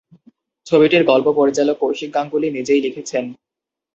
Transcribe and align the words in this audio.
ছবিটির 0.67 1.03
গল্প 1.03 1.27
পরিচালক 1.39 1.75
কৌশিক 1.79 2.09
গাঙ্গুলি 2.15 2.47
নিজেই 2.51 2.81
লিখেছেন। 2.81 3.25